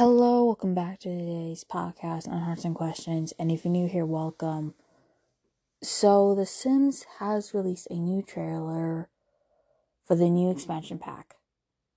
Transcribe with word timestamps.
Hello, 0.00 0.46
welcome 0.46 0.74
back 0.74 0.98
to 1.00 1.10
today's 1.10 1.62
podcast 1.62 2.26
on 2.26 2.40
Hearts 2.40 2.64
and 2.64 2.74
Questions. 2.74 3.34
And 3.38 3.52
if 3.52 3.66
you're 3.66 3.70
new 3.70 3.86
here, 3.86 4.06
welcome. 4.06 4.72
So, 5.82 6.34
The 6.34 6.46
Sims 6.46 7.04
has 7.18 7.52
released 7.52 7.86
a 7.90 7.96
new 7.96 8.22
trailer 8.22 9.10
for 10.02 10.14
the 10.14 10.30
new 10.30 10.50
expansion 10.50 10.98
pack. 10.98 11.34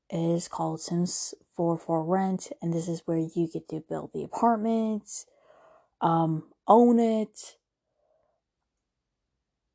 It 0.09 0.17
is 0.17 0.49
called 0.49 0.81
Sims 0.81 1.33
4 1.55 1.77
for 1.77 2.03
Rent, 2.03 2.51
and 2.61 2.73
this 2.73 2.89
is 2.89 3.03
where 3.05 3.19
you 3.19 3.47
get 3.47 3.69
to 3.69 3.79
build 3.79 4.11
the 4.13 4.23
apartments, 4.23 5.25
um, 6.01 6.43
own 6.67 6.99
it, 6.99 7.55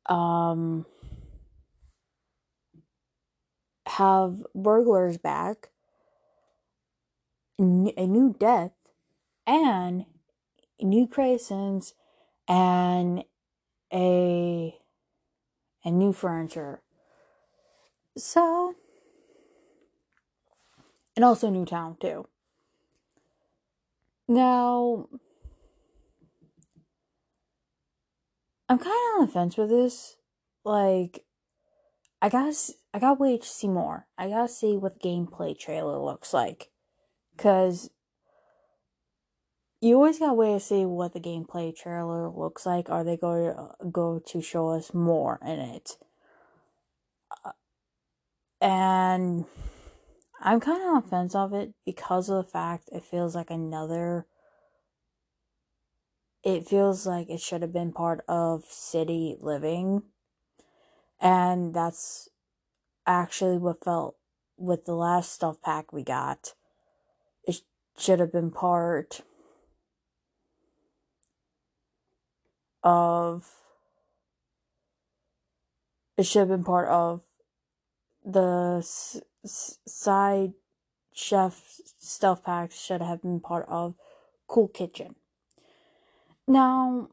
um, 0.05 0.85
have 3.87 4.43
burglars 4.53 5.17
back 5.17 5.71
a 7.59 8.07
new 8.07 8.35
death 8.39 8.71
and 9.45 10.05
new 10.81 11.07
creations 11.07 11.93
and 12.47 13.23
a 13.93 14.75
and 15.83 15.99
new 15.99 16.13
furniture. 16.13 16.81
So 18.17 18.75
and 21.15 21.25
also 21.25 21.49
new 21.49 21.65
town 21.65 21.97
too. 21.99 22.27
Now 24.27 25.07
I'm 28.69 28.77
kind 28.77 28.87
of 28.87 29.21
on 29.21 29.25
the 29.25 29.31
fence 29.31 29.57
with 29.57 29.69
this. 29.69 30.15
Like 30.63 31.25
I 32.21 32.29
gotta 32.29 32.55
I 32.93 32.99
gotta 32.99 33.19
wait 33.19 33.41
to 33.41 33.47
see 33.47 33.67
more. 33.67 34.07
I 34.17 34.29
gotta 34.29 34.47
see 34.47 34.77
what 34.77 35.01
the 35.01 35.09
gameplay 35.09 35.57
trailer 35.57 35.97
looks 35.97 36.33
like. 36.33 36.69
Because 37.39 37.89
you 39.79 39.95
always 39.95 40.19
gotta 40.19 40.33
wait 40.33 40.55
to 40.55 40.59
see 40.59 40.85
what 40.85 41.13
the 41.13 41.21
gameplay 41.21 41.73
trailer 41.73 42.27
looks 42.27 42.65
like. 42.65 42.89
Are 42.89 43.05
they 43.05 43.15
going 43.15 43.53
to 43.53 43.57
uh, 43.57 43.85
go 43.89 44.19
to 44.19 44.41
show 44.41 44.67
us 44.71 44.93
more 44.93 45.39
in 45.41 45.57
it? 45.57 45.97
Uh, 47.45 47.51
and 48.59 49.45
I'm 50.41 50.59
kind 50.59 50.81
of 50.81 50.95
on 50.95 51.03
fence 51.03 51.33
of 51.33 51.53
it 51.53 51.73
because 51.85 52.27
of 52.27 52.43
the 52.43 52.51
fact 52.51 52.89
it 52.91 53.03
feels 53.03 53.35
like 53.35 53.49
another. 53.49 54.25
It 56.43 56.67
feels 56.67 57.07
like 57.07 57.29
it 57.29 57.39
should 57.39 57.61
have 57.61 57.71
been 57.71 57.93
part 57.93 58.19
of 58.27 58.65
city 58.65 59.37
living. 59.39 60.03
And 61.21 61.73
that's 61.73 62.27
actually 63.07 63.59
what 63.59 63.81
felt 63.81 64.17
with 64.57 64.83
the 64.83 64.95
last 64.95 65.31
stuff 65.31 65.61
pack 65.61 65.93
we 65.93 66.03
got 66.03 66.53
should 67.99 68.19
have 68.19 68.31
been 68.31 68.51
part 68.51 69.21
of 72.83 73.55
it 76.17 76.25
should 76.25 76.39
have 76.39 76.47
been 76.49 76.63
part 76.63 76.87
of 76.87 77.21
the 78.23 78.77
s- 78.79 79.21
side 79.85 80.53
chef 81.13 81.81
stuff 81.99 82.43
packs 82.43 82.79
should 82.79 83.01
have 83.01 83.21
been 83.21 83.39
part 83.39 83.65
of 83.67 83.95
cool 84.47 84.67
kitchen. 84.67 85.15
Now 86.47 87.09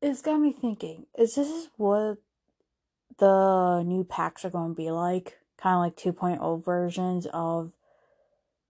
it's 0.00 0.22
got 0.22 0.40
me 0.40 0.52
thinking 0.52 1.06
is 1.18 1.34
this 1.34 1.68
what 1.76 2.18
the 3.18 3.82
new 3.82 4.04
packs 4.04 4.44
are 4.44 4.50
going 4.50 4.74
to 4.74 4.76
be 4.76 4.90
like? 4.90 5.38
Kind 5.58 5.76
of 5.76 5.80
like 5.80 6.14
2.0 6.16 6.64
versions 6.64 7.26
of 7.32 7.72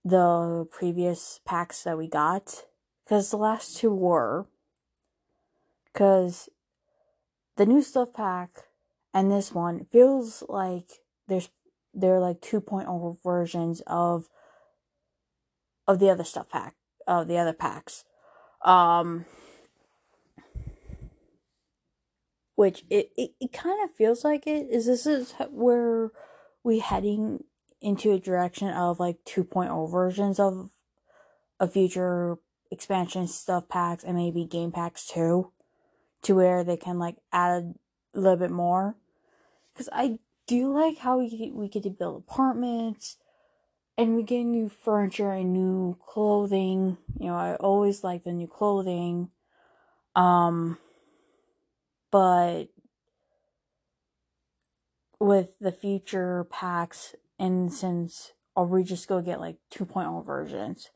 the 0.04 0.66
previous 0.70 1.40
packs 1.44 1.82
that 1.84 1.98
we 1.98 2.08
got 2.08 2.64
because 3.04 3.30
the 3.30 3.36
last 3.36 3.76
two 3.76 3.94
were. 3.94 4.46
Because 5.92 6.48
the 7.56 7.66
new 7.66 7.82
stuff 7.82 8.12
pack 8.14 8.50
and 9.12 9.30
this 9.30 9.52
one 9.52 9.86
feels 9.90 10.42
like 10.48 11.00
there's 11.26 11.50
they're 11.92 12.20
like 12.20 12.40
2.0 12.40 13.16
versions 13.22 13.82
of 13.86 14.28
of 15.88 15.98
the 15.98 16.08
other 16.08 16.22
stuff 16.22 16.48
pack 16.48 16.76
of 17.06 17.26
the 17.26 17.36
other 17.36 17.52
packs. 17.52 18.04
Um 18.64 19.26
which 22.54 22.84
it, 22.90 23.10
it, 23.16 23.30
it 23.40 23.52
kind 23.52 23.82
of 23.82 23.90
feels 23.96 24.22
like 24.22 24.46
it 24.46 24.66
is 24.70 24.86
this 24.86 25.06
is 25.06 25.32
where 25.50 26.10
we 26.62 26.78
heading 26.78 27.42
into 27.80 28.12
a 28.12 28.18
direction 28.18 28.68
of 28.68 29.00
like 29.00 29.18
2.0 29.24 29.90
versions 29.90 30.38
of 30.38 30.70
a 31.58 31.66
future 31.66 32.36
expansion 32.70 33.26
stuff 33.26 33.68
packs 33.68 34.04
and 34.04 34.16
maybe 34.16 34.44
game 34.44 34.70
packs 34.70 35.06
too 35.06 35.52
to 36.22 36.34
where 36.34 36.62
they 36.62 36.76
can 36.76 36.98
like 36.98 37.16
add 37.32 37.74
a 38.14 38.20
little 38.20 38.36
bit 38.36 38.50
more. 38.50 38.96
Because 39.72 39.88
i 39.92 40.18
do 40.46 40.72
like 40.72 40.98
how 40.98 41.18
we, 41.18 41.52
we 41.54 41.68
get 41.68 41.84
to 41.84 41.90
build 41.90 42.24
apartments 42.28 43.16
and 43.96 44.16
we 44.16 44.22
get 44.22 44.42
new 44.42 44.68
furniture 44.68 45.30
and 45.30 45.52
new 45.52 45.96
clothing. 46.06 46.98
You 47.18 47.28
know 47.28 47.36
i 47.36 47.54
always 47.56 48.04
like 48.04 48.24
the 48.24 48.32
new 48.32 48.48
clothing. 48.48 49.30
Um 50.14 50.78
but 52.10 52.64
with 55.20 55.58
the 55.60 55.70
future 55.70 56.44
packs 56.44 57.14
and 57.40 57.72
since 57.72 58.34
or 58.54 58.66
we 58.66 58.84
just 58.84 59.08
go 59.08 59.20
get 59.20 59.40
like 59.40 59.56
2.0 59.72 60.24
versions 60.24 60.90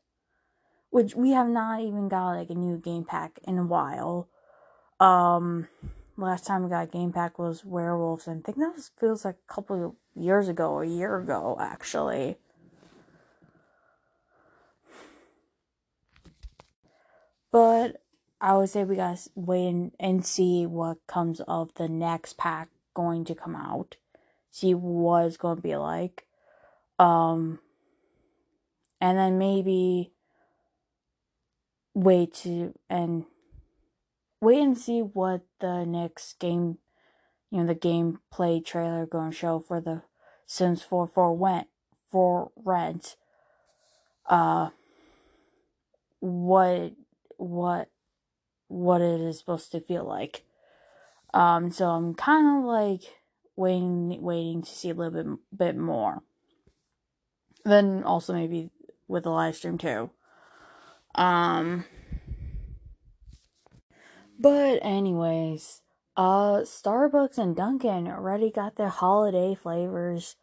which 0.91 1.13
we 1.13 1.31
have 1.31 1.49
not 1.49 1.81
even 1.81 2.07
got 2.07 2.35
like 2.35 2.49
a 2.49 2.55
new 2.55 2.77
game 2.77 3.03
pack 3.03 3.37
in 3.45 3.57
a 3.57 3.65
while. 3.65 4.29
Um 5.01 5.67
last 6.15 6.45
time 6.45 6.63
we 6.63 6.69
got 6.69 6.89
game 6.89 7.11
pack 7.11 7.37
was 7.37 7.65
werewolves 7.65 8.27
and 8.27 8.41
i 8.41 8.45
think 8.45 8.57
that 8.57 8.73
was, 8.73 8.91
feels 8.97 9.25
like 9.25 9.35
a 9.35 9.53
couple 9.53 9.97
years 10.15 10.47
ago 10.47 10.79
a 10.79 10.85
year 10.85 11.17
ago 11.17 11.57
actually. 11.59 12.37
But 17.51 18.01
i 18.39 18.55
would 18.55 18.69
say 18.69 18.85
we 18.85 18.95
gotta 18.95 19.19
wait 19.35 19.67
and, 19.67 19.91
and 19.99 20.25
see 20.25 20.65
what 20.65 21.05
comes 21.07 21.41
of 21.41 21.73
the 21.73 21.89
next 21.89 22.37
pack 22.37 22.69
going 22.93 23.25
to 23.25 23.35
come 23.35 23.55
out. 23.55 23.97
See 24.49 24.73
what 24.73 25.25
it's 25.25 25.35
going 25.35 25.57
to 25.57 25.61
be 25.61 25.75
like 25.75 26.25
um, 26.99 27.59
and 29.01 29.17
then 29.17 29.37
maybe 29.37 30.11
wait 31.93 32.33
to 32.33 32.73
and 32.89 33.25
wait 34.41 34.61
and 34.61 34.77
see 34.77 35.01
what 35.01 35.41
the 35.59 35.85
next 35.85 36.39
game, 36.39 36.77
you 37.51 37.59
know, 37.59 37.65
the 37.65 37.75
gameplay 37.75 38.63
trailer 38.63 39.05
going 39.05 39.31
to 39.31 39.37
show 39.37 39.59
for 39.59 39.81
the 39.81 40.03
Sims 40.45 40.83
4 40.83 41.07
for 41.07 41.35
went 41.35 41.67
for 42.11 42.51
rent. 42.55 43.15
Uh, 44.27 44.69
what 46.19 46.93
what 47.37 47.89
what 48.67 49.01
it 49.01 49.21
is 49.21 49.39
supposed 49.39 49.71
to 49.71 49.79
feel 49.79 50.03
like. 50.03 50.43
Um, 51.33 51.71
so 51.71 51.89
I'm 51.89 52.15
kind 52.15 52.59
of 52.59 52.65
like 52.65 53.01
waiting 53.55 54.21
waiting 54.21 54.61
to 54.63 54.69
see 54.69 54.89
a 54.89 54.93
little 54.93 55.11
bit 55.11 55.57
bit 55.57 55.77
more. 55.77 56.23
Then 57.65 58.03
also 58.03 58.31
maybe 58.33 58.69
with 59.07 59.23
the 59.23 59.31
live 59.31 59.55
stream 59.55 59.77
too. 59.77 60.11
Um 61.15 61.85
but 64.39 64.79
anyways, 64.83 65.81
uh 66.15 66.59
Starbucks 66.59 67.37
and 67.37 67.55
Dunkin' 67.55 68.07
already 68.07 68.51
got 68.51 68.75
their 68.75 68.89
holiday 68.89 69.55
flavors 69.55 70.35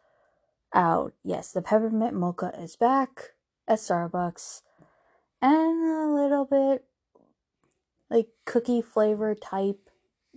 out. 0.73 1.13
Yes, 1.23 1.51
the 1.51 1.61
peppermint 1.61 2.13
mocha 2.13 2.51
is 2.59 2.75
back 2.75 3.31
at 3.67 3.79
Starbucks. 3.79 4.61
And 5.41 5.83
a 5.83 6.13
little 6.13 6.45
bit 6.45 6.85
like 8.09 8.27
cookie 8.45 8.81
flavor 8.81 9.33
type 9.33 9.89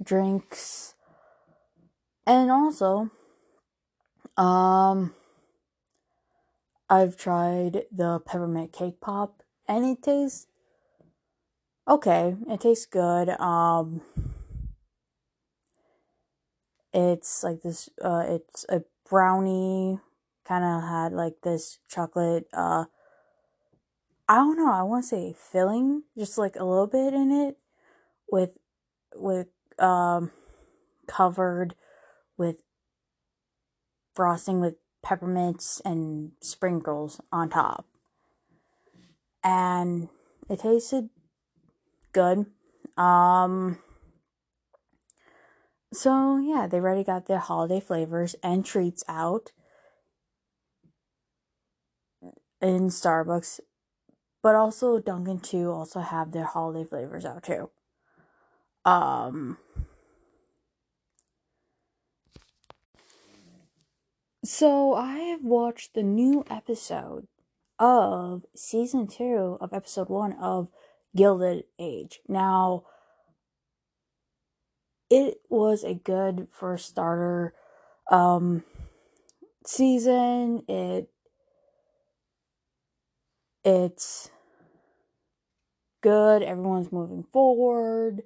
drinks. 0.03 0.95
And 2.27 2.51
also 2.51 3.11
um 4.37 5.15
I've 6.89 7.17
tried 7.17 7.85
the 7.91 8.21
peppermint 8.21 8.73
cake 8.73 9.01
pop 9.01 9.43
and 9.67 9.85
it 9.85 10.03
tastes 10.03 10.47
okay. 11.89 12.37
It 12.49 12.61
tastes 12.61 12.87
good. 12.87 13.29
Um 13.41 14.03
it's 16.93 17.43
like 17.43 17.63
this 17.63 17.89
uh 18.03 18.25
it's 18.29 18.65
a 18.69 18.83
brownie 19.09 19.99
kind 20.45 20.65
of 20.65 20.89
had 20.89 21.13
like 21.13 21.35
this 21.43 21.79
chocolate 21.89 22.47
uh 22.53 22.85
I 24.29 24.37
don't 24.37 24.57
know, 24.57 24.73
I 24.73 24.83
want 24.83 25.05
to 25.05 25.09
say 25.09 25.35
filling, 25.39 26.03
just 26.19 26.37
like 26.37 26.57
a 26.57 26.65
little 26.65 26.89
bit 26.89 27.15
in 27.15 27.31
it 27.31 27.59
with 28.31 28.51
with 29.15 29.49
um 29.79 30.31
covered 31.07 31.75
with 32.37 32.63
frosting 34.15 34.61
with 34.61 34.77
peppermints 35.07 35.81
and 35.85 36.33
sprinkles 36.41 37.21
on 37.31 37.49
top. 37.49 37.87
And 39.45 40.09
it 40.51 40.59
tasted 40.59 41.11
good. 42.13 42.47
Um, 42.97 43.79
so 45.93 46.39
yeah, 46.39 46.67
they 46.67 46.79
already 46.79 47.05
got 47.05 47.27
their 47.27 47.39
holiday 47.39 47.79
flavors 47.79 48.35
and 48.43 48.67
treats 48.67 49.05
out 49.09 49.53
in 52.61 52.89
Starbucks, 52.89 53.61
but 54.43 54.57
also 54.57 54.99
Dunkin' 54.99 55.39
too 55.39 55.71
also 55.71 56.01
have 56.01 56.33
their 56.33 56.47
holiday 56.47 56.89
flavors 56.89 57.25
out 57.25 57.45
too. 57.45 57.71
Um 58.85 59.59
So 64.59 64.95
I 64.95 65.19
have 65.19 65.45
watched 65.45 65.93
the 65.93 66.03
new 66.03 66.43
episode 66.49 67.27
of 67.79 68.47
season 68.55 69.07
2 69.07 69.59
of 69.61 69.75
episode 69.75 70.09
1 70.09 70.33
of 70.33 70.69
Gilded 71.15 71.65
Age. 71.79 72.21
Now 72.27 72.85
it 75.11 75.43
was 75.51 75.85
a 75.85 75.93
good 75.93 76.49
first 76.51 76.89
starter 76.89 77.53
um 78.11 78.65
season. 79.67 80.63
It 80.69 81.11
it's 83.63 84.31
good, 86.01 86.43
everyone's 86.43 86.91
moving 86.91 87.27
forward, 87.31 88.23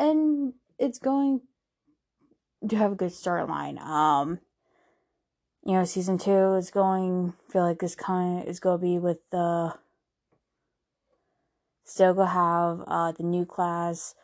and 0.00 0.54
it's 0.80 0.98
going 0.98 1.42
to 2.68 2.74
have 2.74 2.90
a 2.90 2.96
good 2.96 3.12
storyline. 3.12 3.78
Um, 3.78 4.40
you 5.64 5.72
know, 5.72 5.84
season 5.84 6.18
two 6.18 6.54
is 6.54 6.70
going. 6.70 7.32
feel 7.50 7.62
like 7.62 7.78
this 7.78 7.94
kind 7.94 8.46
is 8.46 8.60
gonna 8.60 8.78
be 8.78 8.98
with 8.98 9.18
the. 9.30 9.74
Still 11.84 12.14
gonna 12.14 12.30
have 12.30 12.84
uh 12.86 13.12
the 13.12 13.22
new 13.22 13.46
class 13.46 14.14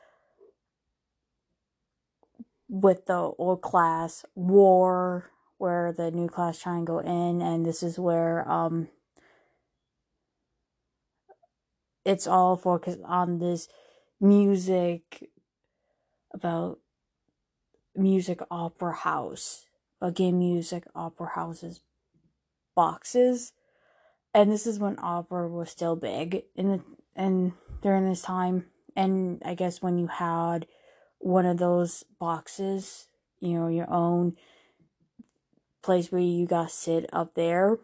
with 2.68 3.06
the 3.06 3.32
old 3.36 3.62
class 3.62 4.24
war 4.34 5.30
where 5.58 5.92
the 5.92 6.10
new 6.10 6.28
class 6.28 6.58
try 6.58 6.76
and 6.76 6.86
go 6.86 7.00
in 7.00 7.42
and 7.42 7.66
this 7.66 7.82
is 7.82 7.98
where 7.98 8.48
um 8.48 8.88
it's 12.04 12.26
all 12.26 12.56
focused 12.56 13.00
on 13.04 13.40
this 13.40 13.68
music 14.20 15.30
about 16.32 16.78
music 17.94 18.40
opera 18.50 18.94
house 18.94 19.66
again 20.00 20.38
music 20.38 20.84
opera 20.94 21.30
houses 21.34 21.80
boxes. 22.74 23.52
And 24.32 24.50
this 24.50 24.66
is 24.66 24.78
when 24.78 24.96
opera 25.00 25.48
was 25.48 25.70
still 25.70 25.96
big 25.96 26.44
in 26.54 26.68
the 26.68 26.82
and 27.16 27.52
during 27.82 28.08
this 28.08 28.22
time. 28.22 28.66
And 28.96 29.42
i 29.44 29.54
guess 29.54 29.82
when 29.82 29.98
you 29.98 30.06
had 30.06 30.66
one 31.18 31.46
of 31.46 31.58
those 31.58 32.04
boxes 32.18 33.06
you 33.40 33.54
know 33.54 33.68
your 33.68 33.90
own 33.90 34.36
place 35.82 36.10
where 36.10 36.20
you 36.20 36.46
got 36.46 36.70
sit 36.70 37.08
up 37.12 37.34
there. 37.34 37.78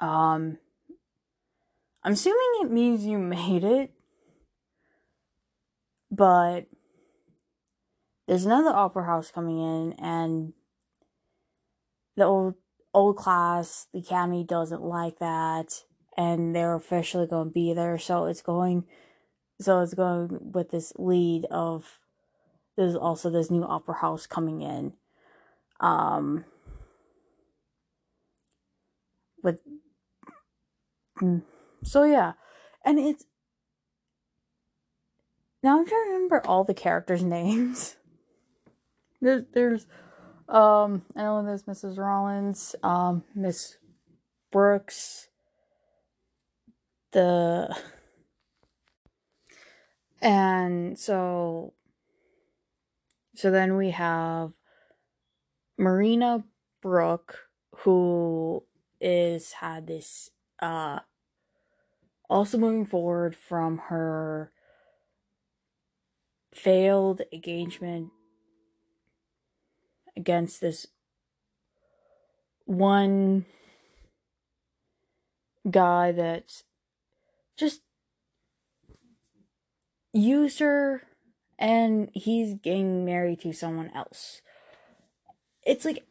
Um 0.00 0.58
I'm 2.04 2.12
assuming 2.12 2.62
it 2.62 2.70
means 2.70 3.04
you 3.04 3.18
made 3.36 3.64
it. 3.64 3.92
But 6.10 6.66
there's 8.32 8.46
another 8.46 8.70
opera 8.70 9.04
house 9.04 9.30
coming 9.30 9.58
in 9.58 9.92
and 9.98 10.54
the 12.16 12.24
old 12.24 12.54
old 12.94 13.18
class, 13.18 13.88
the 13.92 13.98
academy 13.98 14.42
doesn't 14.42 14.80
like 14.80 15.18
that 15.18 15.84
and 16.16 16.56
they're 16.56 16.74
officially 16.74 17.26
going 17.26 17.48
to 17.48 17.52
be 17.52 17.74
there. 17.74 17.98
So 17.98 18.24
it's 18.24 18.40
going 18.40 18.84
so 19.60 19.80
it's 19.80 19.92
going 19.92 20.50
with 20.54 20.70
this 20.70 20.94
lead 20.96 21.44
of 21.50 21.98
there's 22.78 22.96
also 22.96 23.28
this 23.28 23.50
new 23.50 23.64
opera 23.64 23.96
house 23.96 24.26
coming 24.26 24.62
in. 24.62 24.94
Um 25.80 26.46
with 29.42 29.60
mm, 31.20 31.42
so 31.84 32.04
yeah, 32.04 32.32
and 32.82 32.98
it's 32.98 33.26
now 35.62 35.78
I'm 35.78 35.86
trying 35.86 36.04
to 36.06 36.12
remember 36.14 36.46
all 36.46 36.64
the 36.64 36.72
characters' 36.72 37.22
names. 37.22 37.96
There's 39.22 39.44
there's 39.54 39.86
um 40.48 41.04
I 41.16 41.22
know 41.22 41.44
there's 41.44 41.64
Mrs. 41.64 41.98
Rollins, 41.98 42.76
um 42.82 43.24
Miss 43.34 43.78
Brooks, 44.50 45.28
the 47.12 47.74
and 50.20 50.98
so 50.98 51.74
so 53.34 53.50
then 53.50 53.76
we 53.76 53.90
have 53.90 54.52
Marina 55.78 56.44
Brook 56.82 57.48
who 57.76 58.64
is 59.00 59.52
had 59.52 59.86
this 59.86 60.30
uh 60.60 61.00
also, 62.32 62.56
moving 62.56 62.86
forward 62.86 63.36
from 63.36 63.78
her 63.90 64.52
failed 66.54 67.20
engagement 67.30 68.10
against 70.16 70.60
this 70.60 70.86
one 72.64 73.44
guy 75.70 76.12
that's 76.12 76.64
just 77.56 77.82
used 80.12 80.58
her 80.58 81.02
and 81.58 82.10
he's 82.12 82.54
getting 82.54 83.04
married 83.04 83.40
to 83.40 83.52
someone 83.52 83.90
else. 83.94 84.42
It's 85.64 85.84
like 85.84 86.04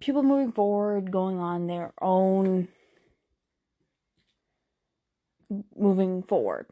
people 0.00 0.22
moving 0.22 0.52
forward, 0.52 1.10
going 1.10 1.38
on 1.38 1.66
their 1.66 1.92
own 2.00 2.68
moving 5.76 6.22
forward. 6.22 6.66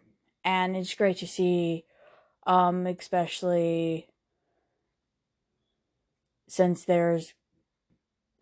And 0.44 0.76
it's 0.76 0.94
great 0.94 1.19
to 1.19 1.26
see, 1.26 1.85
um, 2.47 2.87
especially 2.87 4.08
since 6.52 6.84
there's 6.84 7.32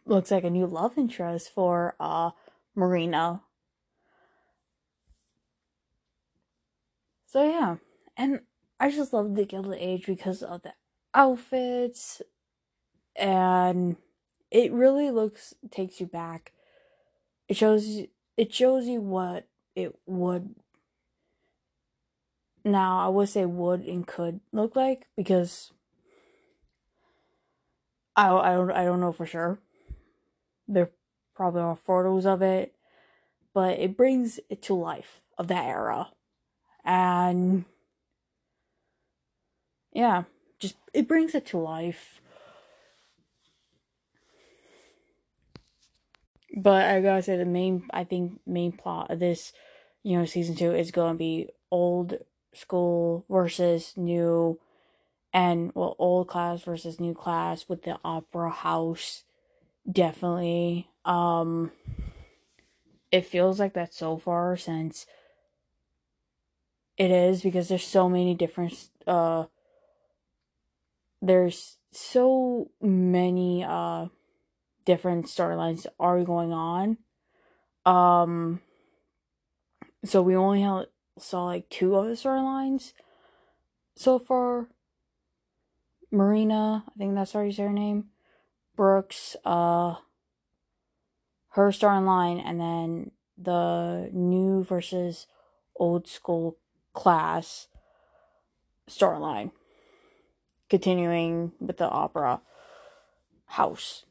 looks 0.05 0.33
like 0.33 0.43
a 0.43 0.51
new 0.51 0.67
love 0.67 0.99
interest 0.99 1.49
for 1.55 1.95
uh 2.01 2.33
Marina. 2.75 3.43
So 7.27 7.49
yeah, 7.49 7.77
and 8.17 8.41
I 8.81 8.91
just 8.91 9.13
love 9.13 9.37
the 9.37 9.45
Gilded 9.45 9.79
Age 9.79 10.07
because 10.07 10.43
of 10.43 10.63
the 10.63 10.75
outfits 11.15 12.21
and 13.15 13.97
it 14.51 14.73
really 14.73 15.13
looks 15.13 15.55
takes 15.71 16.01
you 16.01 16.07
back. 16.07 16.53
It 17.47 17.57
shows 17.57 18.07
it 18.37 18.53
shows 18.53 18.87
you 18.89 19.01
what 19.01 19.47
it 19.77 19.95
would 20.07 20.57
now 22.65 23.07
I 23.07 23.09
would 23.09 23.29
say 23.29 23.47
would 23.47 23.83
and 23.83 24.05
could 24.05 24.41
look 24.51 24.75
like 24.75 25.07
because 25.17 25.71
I 28.21 28.53
I 28.53 28.55
don't 28.55 28.71
I 28.71 28.85
don't 28.85 29.01
know 29.01 29.13
for 29.13 29.27
sure. 29.27 29.59
There 30.69 30.91
probably 31.35 31.63
are 31.63 31.77
photos 31.77 32.27
of 32.27 32.43
it, 32.43 32.75
but 33.55 33.79
it 33.79 33.97
brings 33.97 34.39
it 34.49 34.63
to 34.63 34.75
life 34.75 35.23
of 35.39 35.49
that 35.49 35.65
era, 35.65 36.11
and 36.85 37.65
yeah, 39.93 40.25
just 40.59 40.77
it 40.93 41.09
brings 41.09 41.35
it 41.35 41.47
to 41.47 41.59
life. 41.59 42.21
But 46.57 46.87
I 46.87 47.01
gotta 47.01 47.23
say 47.23 47.37
the 47.37 47.45
main 47.45 47.89
I 47.93 48.05
think 48.05 48.41
main 48.47 48.73
plot 48.73 49.11
of 49.11 49.19
this, 49.19 49.53
you 50.03 50.19
know, 50.19 50.27
season 50.27 50.57
two 50.57 50.75
is 50.75 50.91
gonna 50.91 51.17
be 51.17 51.49
old 51.71 52.19
school 52.53 53.25
versus 53.31 53.95
new 53.97 54.59
and 55.33 55.73
well 55.75 55.97
old 55.99 56.29
class 56.29 56.63
versus 56.63 57.01
new 57.01 57.15
class 57.15 57.69
with 57.69 57.83
the 57.83 57.99
opera 58.05 58.51
house 58.51 59.25
definitely 59.91 60.89
um 61.05 61.71
it 63.11 63.25
feels 63.25 63.59
like 63.59 63.75
that 63.75 63.95
so 63.95 64.17
far 64.17 64.57
since 64.57 65.07
it 66.97 67.11
is 67.11 67.43
because 67.43 67.69
there's 67.69 67.87
so 67.87 68.09
many 68.09 68.35
different 68.35 68.75
uh 69.07 69.45
there's 71.23 71.79
so 71.93 72.71
many 72.81 73.65
uh 73.65 74.07
different 74.85 75.27
storylines 75.27 75.87
are 75.99 76.23
going 76.25 76.53
on. 76.53 76.99
Um, 77.87 78.61
so 80.05 80.23
we 80.23 80.35
only 80.35 80.87
saw 81.19 81.45
like 81.45 81.69
two 81.69 81.95
of 81.95 82.07
the 82.07 82.15
storylines 82.15 82.93
so 83.97 84.19
far. 84.19 84.69
Marina, 86.11 86.85
I 86.89 86.99
think 86.99 87.15
that's 87.15 87.33
her 87.33 87.71
name. 87.71 88.07
Brooks, 88.77 89.37
uh, 89.45 89.97
her 91.51 91.71
storyline, 91.71 92.43
and 92.45 92.61
then 92.61 93.11
the 93.37 94.11
new 94.13 94.65
versus 94.65 95.27
old 95.77 96.09
school 96.09 96.57
class 96.93 97.69
storyline. 98.89 99.53
Continuing 100.69 101.53
with 101.61 101.79
the 101.79 101.89
opera 101.89 102.41
house. 103.47 104.05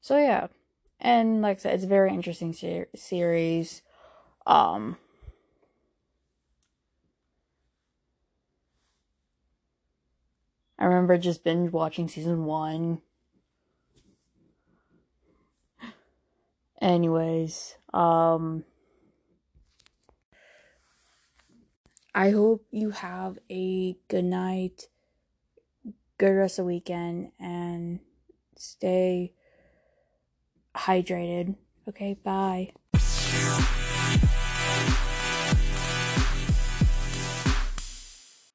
So 0.00 0.18
yeah, 0.18 0.48
and 1.00 1.42
like 1.42 1.58
I 1.58 1.60
said, 1.60 1.74
it's 1.74 1.84
a 1.84 1.88
very 1.88 2.10
interesting 2.10 2.52
ser- 2.52 2.88
series. 2.94 3.82
Um, 4.46 4.98
I 10.78 10.84
remember 10.84 11.16
just 11.16 11.44
binge 11.44 11.72
watching 11.72 12.08
season 12.08 12.44
one. 12.44 13.00
Anyways, 16.80 17.76
um, 17.94 18.64
I 22.14 22.30
hope 22.30 22.66
you 22.70 22.90
have 22.90 23.38
a 23.50 23.96
good 24.08 24.24
night, 24.24 24.88
good 26.18 26.30
rest 26.30 26.58
of 26.58 26.64
the 26.64 26.68
weekend, 26.68 27.32
and 27.40 28.00
stay 28.56 29.32
hydrated. 30.74 31.56
Okay, 31.88 32.18
bye. 32.22 32.72